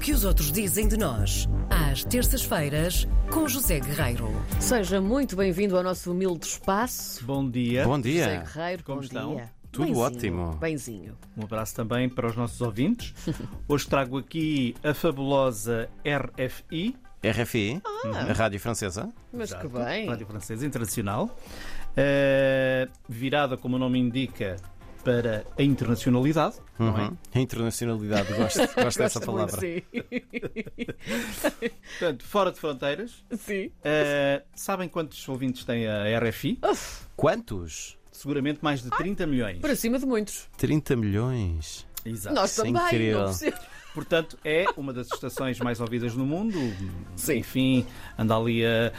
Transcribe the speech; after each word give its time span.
que 0.00 0.12
os 0.12 0.24
outros 0.24 0.50
dizem 0.50 0.88
de 0.88 0.96
nós, 0.96 1.48
às 1.68 2.04
terças-feiras, 2.04 3.06
com 3.30 3.46
José 3.46 3.80
Guerreiro. 3.80 4.30
Seja 4.58 5.00
muito 5.00 5.36
bem-vindo 5.36 5.76
ao 5.76 5.82
nosso 5.82 6.10
humilde 6.12 6.46
espaço. 6.46 7.24
Bom 7.24 7.48
dia. 7.48 7.84
Bom 7.84 7.96
José 7.96 8.08
dia. 8.10 8.42
Guerreiro, 8.42 8.84
Como 8.84 8.98
bom 8.98 9.04
estão? 9.04 9.34
dia. 9.36 9.50
Tudo 9.70 9.86
Benzinho, 9.86 10.04
ótimo. 10.04 10.50
Benzinho. 10.56 11.18
Um 11.36 11.44
abraço 11.44 11.74
também 11.76 12.08
para 12.08 12.26
os 12.26 12.34
nossos 12.34 12.60
ouvintes. 12.60 13.14
Hoje 13.68 13.86
trago 13.86 14.18
aqui 14.18 14.74
a 14.82 14.92
fabulosa 14.92 15.88
RFI, 16.04 16.96
RFI, 17.22 17.80
a 18.28 18.32
rádio 18.32 18.58
francesa. 18.58 19.08
Mas 19.32 19.50
Exato, 19.50 19.68
que 19.68 19.78
bem. 19.78 20.08
Rádio 20.08 20.26
Francesa 20.26 20.66
Internacional, 20.66 21.38
eh, 21.96 22.88
virada, 23.08 23.56
como 23.56 23.76
o 23.76 23.78
nome 23.78 23.98
indica, 24.00 24.56
para 25.04 25.44
a 25.58 25.62
internacionalidade, 25.62 26.56
não 26.78 26.96
é? 26.98 27.02
Uhum. 27.08 27.16
A 27.34 27.40
internacionalidade, 27.40 28.32
gosto, 28.34 28.58
gosto 28.82 28.98
dessa 28.98 29.20
palavra. 29.20 29.58
Sim. 29.60 29.82
Portanto, 31.98 32.24
fora 32.24 32.52
de 32.52 32.58
fronteiras. 32.58 33.24
sim. 33.38 33.70
Eh, 33.84 34.42
sabem 34.54 34.88
quantos 34.88 35.26
ouvintes 35.28 35.64
tem 35.64 35.86
a 35.86 36.18
RFI? 36.18 36.58
Quantos? 37.16 37.98
Seguramente 38.12 38.60
mais 38.62 38.82
de 38.82 38.90
30 38.90 39.26
milhões. 39.26 39.58
Para 39.60 39.74
cima 39.76 39.98
de 39.98 40.06
muitos. 40.06 40.48
30 40.58 40.96
milhões. 40.96 41.86
Exato. 42.04 42.34
Nós 42.34 42.58
é 42.58 42.62
também. 42.64 42.82
incrível. 42.82 43.26
Portanto, 43.94 44.38
é 44.44 44.66
uma 44.76 44.92
das 44.92 45.08
estações 45.12 45.58
mais 45.58 45.80
ouvidas 45.80 46.14
no 46.14 46.24
mundo. 46.24 46.58
Sim. 47.16 47.38
Enfim, 47.38 47.86
anda 48.18 48.36
ali 48.36 48.64
a. 48.64 48.92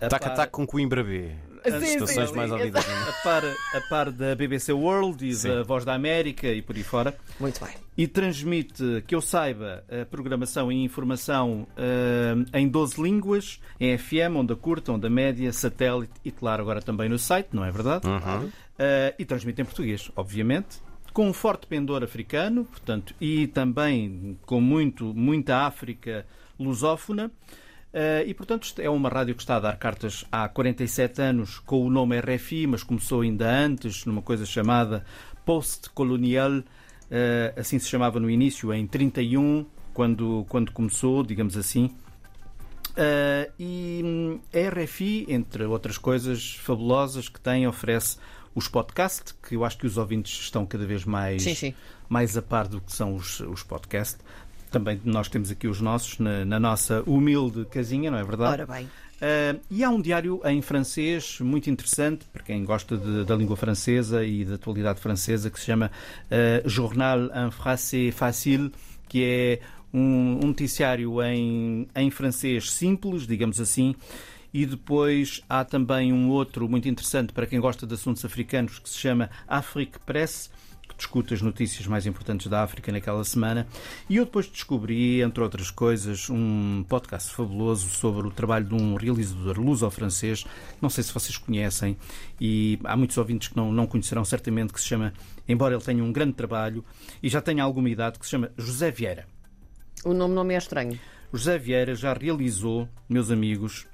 a 0.00 0.08
Taca 0.08 0.26
par- 0.28 0.36
taca 0.36 0.50
com 0.50 0.66
Coimbra 0.66 1.04
B. 1.04 1.30
As 1.64 1.82
sim, 1.82 1.94
estações 1.94 2.30
sim, 2.30 2.36
mais 2.36 2.50
ouvidas. 2.50 2.86
mundo. 2.86 3.08
a 3.08 3.12
par, 3.22 3.44
a 3.44 3.80
par 3.88 4.10
da 4.10 4.34
BBC 4.34 4.72
World 4.72 5.26
e 5.26 5.34
Sim. 5.34 5.48
da 5.48 5.62
Voz 5.62 5.84
da 5.84 5.94
América 5.94 6.48
e 6.48 6.62
por 6.62 6.76
aí 6.76 6.82
fora. 6.82 7.16
Muito 7.38 7.64
bem. 7.64 7.74
E 7.96 8.06
transmite, 8.06 9.04
que 9.06 9.14
eu 9.14 9.20
saiba, 9.20 9.84
a 9.90 10.06
programação 10.06 10.72
e 10.72 10.82
informação 10.82 11.66
eh, 11.76 12.58
em 12.58 12.68
12 12.68 13.02
línguas, 13.02 13.60
em 13.78 13.96
FM, 13.96 14.36
onda 14.36 14.56
curta, 14.56 14.92
onda 14.92 15.10
média, 15.10 15.52
satélite 15.52 16.12
e, 16.24 16.30
claro, 16.30 16.62
agora 16.62 16.80
também 16.80 17.08
no 17.08 17.18
site, 17.18 17.48
não 17.52 17.64
é 17.64 17.70
verdade? 17.70 18.06
Uhum. 18.06 18.50
Eh, 18.78 19.14
e 19.18 19.24
transmite 19.24 19.60
em 19.60 19.64
português, 19.64 20.10
obviamente. 20.16 20.80
Com 21.12 21.28
um 21.28 21.32
forte 21.32 21.66
pendor 21.66 22.02
africano, 22.02 22.64
portanto, 22.64 23.14
e 23.20 23.48
também 23.48 24.38
com 24.46 24.60
muito, 24.60 25.12
muita 25.12 25.66
África 25.66 26.24
lusófona. 26.58 27.30
Eh, 27.92 28.24
e, 28.28 28.34
portanto, 28.34 28.72
é 28.78 28.88
uma 28.88 29.08
rádio 29.08 29.34
que 29.34 29.42
está 29.42 29.56
a 29.56 29.60
dar 29.60 29.76
cartas 29.76 30.24
há 30.30 30.48
47 30.48 31.20
anos 31.20 31.58
com 31.58 31.84
o 31.84 31.90
nome 31.90 32.18
RFI, 32.20 32.66
mas 32.66 32.82
começou 32.82 33.22
ainda 33.22 33.50
antes, 33.50 34.04
numa 34.04 34.22
coisa 34.22 34.46
chamada 34.46 35.04
Post-Colonial, 35.44 36.62
eh, 37.10 37.52
assim 37.56 37.78
se 37.78 37.88
chamava 37.88 38.20
no 38.20 38.30
início, 38.30 38.72
em 38.72 38.86
31, 38.86 39.66
quando, 39.92 40.46
quando 40.48 40.70
começou, 40.72 41.24
digamos 41.24 41.56
assim. 41.56 41.90
Eh, 42.96 43.50
e 43.58 44.02
hum, 44.04 44.40
a 44.54 44.80
RFI, 44.82 45.26
entre 45.28 45.64
outras 45.64 45.98
coisas 45.98 46.54
fabulosas 46.56 47.28
que 47.28 47.40
tem, 47.40 47.66
oferece 47.66 48.18
os 48.54 48.68
podcasts, 48.68 49.32
que 49.32 49.56
eu 49.56 49.64
acho 49.64 49.78
que 49.78 49.86
os 49.86 49.96
ouvintes 49.96 50.32
estão 50.40 50.66
cada 50.66 50.84
vez 50.84 51.04
mais, 51.04 51.42
Sim, 51.42 51.54
sim. 51.54 51.74
mais 52.08 52.36
a 52.36 52.42
par 52.42 52.68
do 52.68 52.80
que 52.80 52.92
são 52.92 53.14
os, 53.14 53.40
os 53.40 53.62
podcasts. 53.62 54.18
Também 54.70 55.00
nós 55.04 55.28
temos 55.28 55.50
aqui 55.50 55.66
os 55.66 55.80
nossos 55.80 56.18
na, 56.18 56.44
na 56.44 56.60
nossa 56.60 57.02
humilde 57.06 57.64
casinha, 57.66 58.10
não 58.10 58.18
é 58.18 58.24
verdade? 58.24 58.52
Ora 58.62 58.66
bem. 58.66 58.84
Uh, 58.86 59.60
e 59.70 59.84
há 59.84 59.90
um 59.90 60.00
diário 60.00 60.40
em 60.46 60.62
francês 60.62 61.38
muito 61.40 61.68
interessante 61.68 62.24
para 62.32 62.42
quem 62.42 62.64
gosta 62.64 62.96
de- 62.96 63.24
da 63.24 63.36
língua 63.36 63.54
francesa 63.54 64.24
e 64.24 64.46
da 64.46 64.54
atualidade 64.54 64.98
francesa 64.98 65.50
que 65.50 65.60
se 65.60 65.66
chama 65.66 65.90
uh, 66.30 66.66
Journal 66.68 67.24
en 67.34 67.50
Français 67.50 68.14
Facile, 68.14 68.72
que 69.08 69.22
é 69.22 69.60
um, 69.92 70.38
um 70.42 70.46
noticiário 70.46 71.22
em, 71.22 71.86
em 71.94 72.10
francês 72.10 72.70
simples, 72.72 73.26
digamos 73.26 73.60
assim. 73.60 73.94
E 74.54 74.64
depois 74.64 75.42
há 75.48 75.64
também 75.64 76.12
um 76.14 76.28
outro 76.30 76.66
muito 76.68 76.88
interessante 76.88 77.32
para 77.32 77.46
quem 77.46 77.60
gosta 77.60 77.86
de 77.86 77.92
assuntos 77.94 78.24
africanos 78.24 78.78
que 78.78 78.88
se 78.88 78.96
chama 78.98 79.28
Afrique 79.46 79.98
Press, 80.06 80.50
que 81.00 81.04
discute 81.04 81.32
as 81.32 81.40
notícias 81.40 81.86
mais 81.86 82.06
importantes 82.06 82.46
da 82.46 82.62
África 82.62 82.92
naquela 82.92 83.24
semana. 83.24 83.66
E 84.08 84.16
eu 84.16 84.24
depois 84.26 84.46
descobri, 84.46 85.22
entre 85.22 85.42
outras 85.42 85.70
coisas, 85.70 86.28
um 86.28 86.84
podcast 86.88 87.32
fabuloso 87.34 87.88
sobre 87.88 88.26
o 88.26 88.30
trabalho 88.30 88.66
de 88.66 88.74
um 88.74 88.94
realizador 88.96 89.58
luso-francês, 89.58 90.44
não 90.80 90.90
sei 90.90 91.02
se 91.02 91.12
vocês 91.12 91.36
conhecem, 91.38 91.96
e 92.40 92.78
há 92.84 92.96
muitos 92.96 93.16
ouvintes 93.16 93.48
que 93.48 93.56
não, 93.56 93.72
não 93.72 93.86
conhecerão 93.86 94.24
certamente, 94.24 94.72
que 94.72 94.80
se 94.80 94.86
chama, 94.86 95.12
embora 95.48 95.74
ele 95.74 95.82
tenha 95.82 96.04
um 96.04 96.12
grande 96.12 96.34
trabalho 96.34 96.84
e 97.22 97.28
já 97.28 97.40
tenha 97.40 97.64
alguma 97.64 97.88
idade, 97.88 98.18
que 98.18 98.24
se 98.24 98.32
chama 98.32 98.50
José 98.56 98.90
Vieira. 98.90 99.26
O 100.04 100.12
nome 100.12 100.34
não 100.34 100.44
me 100.44 100.54
é 100.54 100.58
estranho. 100.58 100.98
José 101.32 101.58
Vieira 101.58 101.94
já 101.94 102.12
realizou, 102.12 102.88
meus 103.08 103.30
amigos, 103.30 103.86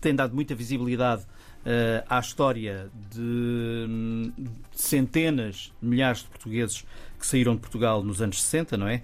tem 0.00 0.14
dado 0.14 0.34
muita 0.34 0.54
visibilidade 0.54 1.26
eh, 1.64 2.04
à 2.08 2.18
história 2.18 2.90
de, 3.10 3.20
hum, 3.20 4.32
centenas, 4.72 5.72
milhares 5.80 6.20
de 6.20 6.26
portugueses 6.26 6.84
que 7.18 7.26
saíram 7.26 7.54
de 7.54 7.60
Portugal 7.60 8.02
nos 8.02 8.20
anos 8.20 8.42
60, 8.42 8.76
não 8.76 8.88
é? 8.88 9.02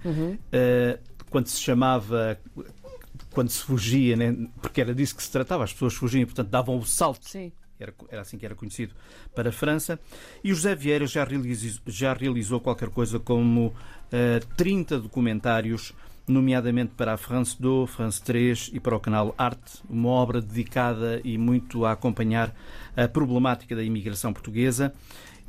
Eh, 0.51 0.99
quando 1.29 1.47
se 1.47 1.61
chamava. 1.61 2.37
Quando 3.31 3.49
se 3.49 3.61
fugia, 3.61 4.15
né? 4.15 4.35
porque 4.61 4.81
era 4.81 4.93
disso 4.93 5.15
que 5.15 5.21
se 5.21 5.31
tratava, 5.31 5.63
as 5.63 5.71
pessoas 5.71 5.93
fugiam 5.93 6.23
e, 6.23 6.25
portanto, 6.25 6.49
davam 6.49 6.77
o 6.77 6.83
salto 6.83 7.29
Sim. 7.29 7.51
era, 7.79 7.93
era 8.09 8.21
assim 8.21 8.39
que 8.39 8.45
era 8.45 8.55
conhecido 8.55 8.93
para 9.35 9.49
a 9.49 9.51
França. 9.51 9.99
E 10.43 10.51
o 10.51 10.55
José 10.55 10.73
Vieira 10.75 11.05
já 11.05 11.23
realizou, 11.23 11.81
já 11.85 12.13
realizou 12.13 12.59
qualquer 12.59 12.89
coisa 12.89 13.19
como 13.19 13.73
eh, 14.11 14.41
30 14.57 14.99
documentários, 14.99 15.93
nomeadamente 16.29 16.93
para 16.95 17.13
a 17.13 17.17
France 17.17 17.55
2, 17.59 17.89
France 17.89 18.21
3 18.21 18.71
e 18.73 18.79
para 18.79 18.95
o 18.95 18.99
canal 18.99 19.33
Arte, 19.37 19.81
uma 19.89 20.09
obra 20.09 20.41
dedicada 20.41 21.19
e 21.23 21.37
muito 21.37 21.85
a 21.85 21.91
acompanhar 21.91 22.55
a 22.95 23.07
problemática 23.07 23.75
da 23.75 23.83
imigração 23.83 24.31
portuguesa. 24.31 24.93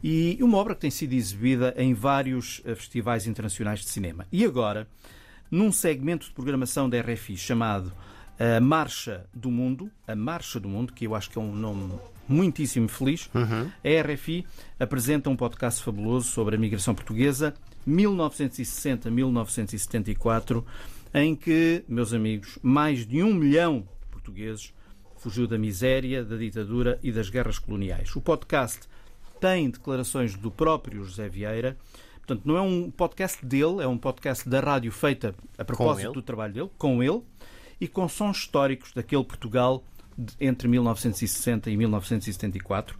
E 0.02 0.38
uma 0.40 0.56
obra 0.56 0.74
que 0.74 0.80
tem 0.80 0.90
sido 0.90 1.12
exibida 1.12 1.74
em 1.76 1.92
vários 1.92 2.62
eh, 2.64 2.74
festivais 2.74 3.26
internacionais 3.26 3.80
de 3.80 3.88
cinema. 3.90 4.26
E 4.32 4.46
agora, 4.46 4.88
num 5.50 5.70
segmento 5.70 6.26
de 6.26 6.32
programação 6.32 6.88
da 6.88 6.98
RFI 6.98 7.36
chamado 7.36 7.92
a 8.38 8.58
Marcha 8.58 9.26
do 9.34 9.50
Mundo, 9.50 9.90
a 10.08 10.16
Marcha 10.16 10.58
do 10.58 10.70
Mundo, 10.70 10.94
que 10.94 11.06
eu 11.06 11.14
acho 11.14 11.28
que 11.28 11.38
é 11.38 11.40
um 11.40 11.54
nome 11.54 11.92
muitíssimo 12.30 12.88
feliz, 12.88 13.28
a 13.34 13.66
RFI 14.12 14.46
apresenta 14.78 15.28
um 15.28 15.36
podcast 15.36 15.82
fabuloso 15.82 16.28
sobre 16.28 16.54
a 16.56 16.58
migração 16.58 16.94
portuguesa, 16.94 17.52
1960-1974, 17.88 20.64
em 21.12 21.34
que, 21.34 21.82
meus 21.88 22.14
amigos, 22.14 22.58
mais 22.62 23.04
de 23.06 23.22
um 23.22 23.34
milhão 23.34 23.80
de 23.80 23.88
portugueses 24.10 24.72
fugiu 25.16 25.46
da 25.46 25.58
miséria, 25.58 26.24
da 26.24 26.36
ditadura 26.36 26.98
e 27.02 27.12
das 27.12 27.28
guerras 27.28 27.58
coloniais. 27.58 28.16
O 28.16 28.20
podcast 28.20 28.88
tem 29.40 29.68
declarações 29.68 30.34
do 30.34 30.50
próprio 30.50 31.04
José 31.04 31.28
Vieira. 31.28 31.76
Portanto, 32.18 32.46
não 32.46 32.56
é 32.56 32.60
um 32.60 32.90
podcast 32.90 33.44
dele, 33.44 33.82
é 33.82 33.88
um 33.88 33.98
podcast 33.98 34.48
da 34.48 34.60
rádio 34.60 34.92
feita 34.92 35.34
a 35.58 35.64
propósito 35.64 36.12
do 36.12 36.22
trabalho 36.22 36.54
dele, 36.54 36.70
com 36.78 37.02
ele, 37.02 37.22
e 37.80 37.88
com 37.88 38.08
sons 38.08 38.36
históricos 38.38 38.92
daquele 38.92 39.24
Portugal 39.24 39.82
entre 40.40 40.68
1960 40.68 41.70
e 41.70 41.76
1974. 41.76 42.96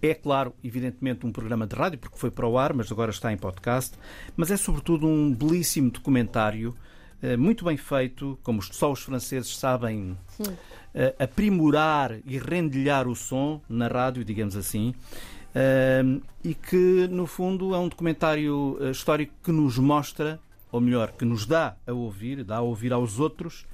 É 0.00 0.14
claro, 0.14 0.54
evidentemente, 0.62 1.26
um 1.26 1.32
programa 1.32 1.66
de 1.66 1.74
rádio, 1.74 1.98
porque 1.98 2.18
foi 2.18 2.30
para 2.30 2.46
o 2.46 2.56
ar, 2.56 2.72
mas 2.72 2.90
agora 2.92 3.10
está 3.10 3.32
em 3.32 3.36
podcast. 3.36 3.96
Mas 4.36 4.50
é 4.50 4.56
sobretudo 4.56 5.06
um 5.06 5.34
belíssimo 5.34 5.90
documentário, 5.90 6.76
eh, 7.20 7.36
muito 7.36 7.64
bem 7.64 7.76
feito, 7.76 8.38
como 8.44 8.62
só 8.62 8.92
os 8.92 9.00
franceses 9.00 9.56
sabem 9.56 10.16
eh, 10.94 11.14
aprimorar 11.18 12.16
e 12.24 12.38
rendilhar 12.38 13.08
o 13.08 13.16
som 13.16 13.60
na 13.68 13.88
rádio, 13.88 14.24
digamos 14.24 14.56
assim. 14.56 14.94
Ahm, 15.54 16.20
e 16.44 16.54
que, 16.54 17.08
no 17.10 17.26
fundo, 17.26 17.74
é 17.74 17.78
um 17.78 17.88
documentário 17.88 18.78
eh, 18.80 18.90
histórico 18.90 19.32
que 19.42 19.50
nos 19.50 19.78
mostra, 19.78 20.38
ou 20.70 20.80
melhor, 20.80 21.12
que 21.12 21.24
nos 21.24 21.44
dá 21.44 21.76
a 21.84 21.92
ouvir, 21.92 22.44
dá 22.44 22.58
a 22.58 22.60
ouvir 22.60 22.92
aos 22.92 23.18
outros, 23.18 23.66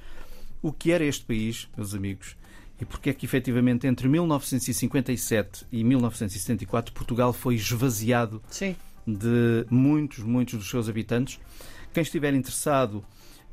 o 0.62 0.72
que 0.72 0.92
era 0.92 1.04
este 1.04 1.26
país, 1.26 1.68
meus 1.76 1.94
amigos, 1.94 2.36
e 2.80 2.84
porque 2.84 3.10
é 3.10 3.14
que, 3.14 3.24
efetivamente, 3.24 3.86
entre 3.86 4.08
1957 4.08 5.66
e 5.70 5.84
1974, 5.84 6.92
Portugal 6.92 7.32
foi 7.32 7.54
esvaziado 7.54 8.42
Sim. 8.48 8.74
de 9.06 9.64
muitos, 9.70 10.18
muitos 10.20 10.54
dos 10.54 10.68
seus 10.68 10.88
habitantes. 10.88 11.38
Quem 11.92 12.02
estiver 12.02 12.34
interessado 12.34 13.04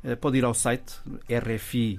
eh, 0.02 0.16
pode 0.16 0.38
ir 0.38 0.44
ao 0.44 0.54
site 0.54 0.94
rfi.fr, 1.30 1.98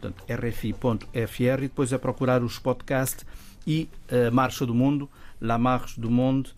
portanto, 0.00 0.24
rfi.fr, 0.28 1.58
e 1.58 1.68
depois 1.68 1.92
é 1.92 1.98
procurar 1.98 2.42
os 2.42 2.58
podcasts 2.58 3.24
e 3.66 3.88
a 4.10 4.30
Marcha 4.30 4.66
do 4.66 4.74
Mundo, 4.74 5.08
La 5.40 5.56
Marche 5.56 5.98
do 6.00 6.10
Monde 6.10 6.52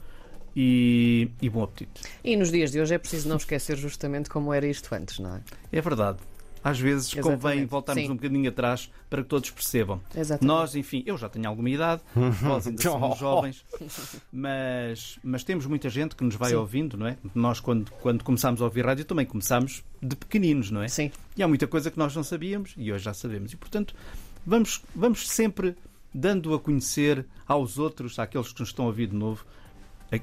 e, 0.56 1.30
e 1.40 1.48
bom 1.48 1.62
apetite. 1.62 2.02
E 2.22 2.36
nos 2.36 2.50
dias 2.50 2.70
de 2.70 2.80
hoje 2.80 2.94
é 2.94 2.98
preciso 2.98 3.28
não 3.28 3.36
esquecer 3.36 3.76
justamente 3.76 4.28
como 4.30 4.52
era 4.52 4.66
isto 4.66 4.94
antes, 4.94 5.18
não 5.18 5.36
é? 5.36 5.40
É 5.72 5.80
verdade. 5.80 6.18
Às 6.64 6.80
vezes 6.80 7.12
convém 7.12 7.28
Exatamente. 7.34 7.66
voltarmos 7.70 8.04
Sim. 8.04 8.10
um 8.10 8.16
bocadinho 8.16 8.48
atrás 8.48 8.90
para 9.10 9.22
que 9.22 9.28
todos 9.28 9.50
percebam. 9.50 10.00
Exatamente. 10.16 10.46
Nós, 10.46 10.74
enfim, 10.74 11.02
eu 11.06 11.18
já 11.18 11.28
tenho 11.28 11.46
alguma 11.46 11.68
idade, 11.68 12.00
nós 12.42 12.66
ainda 12.66 12.82
somos 12.82 13.10
Oh. 13.12 13.16
jovens, 13.20 13.64
mas, 14.32 15.18
mas 15.22 15.44
temos 15.44 15.66
muita 15.66 15.88
gente 15.88 16.16
que 16.16 16.24
nos 16.24 16.34
vai 16.36 16.50
Sim. 16.50 16.56
ouvindo, 16.56 16.96
não 16.96 17.06
é? 17.06 17.16
Nós, 17.34 17.60
quando, 17.60 17.90
quando 18.00 18.24
começámos 18.24 18.60
a 18.60 18.64
ouvir 18.64 18.84
rádio, 18.84 19.04
também 19.04 19.26
começámos 19.26 19.84
de 20.02 20.16
pequeninos, 20.16 20.70
não 20.70 20.82
é? 20.82 20.88
Sim. 20.88 21.10
E 21.36 21.42
há 21.42 21.48
muita 21.48 21.66
coisa 21.66 21.90
que 21.90 21.98
nós 21.98 22.14
não 22.16 22.24
sabíamos 22.24 22.74
e 22.76 22.92
hoje 22.92 23.04
já 23.04 23.14
sabemos. 23.14 23.52
E, 23.52 23.56
portanto, 23.56 23.94
vamos, 24.46 24.82
vamos 24.94 25.28
sempre 25.28 25.76
dando 26.12 26.54
a 26.54 26.60
conhecer 26.60 27.26
aos 27.46 27.78
outros, 27.78 28.18
àqueles 28.18 28.52
que 28.52 28.60
nos 28.60 28.70
estão 28.70 28.84
a 28.86 28.88
ouvir 28.88 29.08
de 29.08 29.16
novo, 29.16 29.44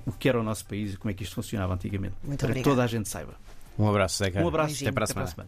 o 0.05 0.11
que 0.13 0.29
era 0.29 0.39
o 0.39 0.43
nosso 0.43 0.65
país 0.65 0.93
e 0.93 0.97
como 0.97 1.11
é 1.11 1.13
que 1.13 1.23
isto 1.23 1.35
funcionava 1.35 1.73
antigamente. 1.73 2.15
Muito 2.23 2.39
para 2.39 2.47
que 2.47 2.51
obrigada. 2.59 2.69
toda 2.69 2.83
a 2.83 2.87
gente 2.87 3.09
saiba. 3.09 3.35
Um 3.77 3.89
abraço, 3.89 4.17
Zeca. 4.17 4.41
Um 4.41 4.47
abraço. 4.47 4.75
Até 4.75 4.91
para 4.91 5.03
a 5.03 5.05
Até 5.05 5.13
para 5.13 5.23
a 5.23 5.27
semana. 5.27 5.27
semana. 5.27 5.35